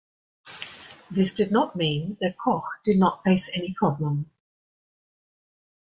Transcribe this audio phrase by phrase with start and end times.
[1.11, 4.31] This did not mean that Kok did not face any problem.